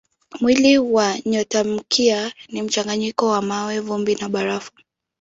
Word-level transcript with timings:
Mwili 0.41 0.77
wa 0.77 1.17
nyotamkia 1.25 2.33
ni 2.49 2.61
mchanganyiko 2.61 3.27
wa 3.27 3.41
mawe, 3.41 3.79
vumbi 3.79 4.15
na 4.15 4.29
barafu. 4.29 4.71